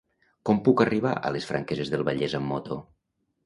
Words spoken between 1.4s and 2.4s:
Franqueses del Vallès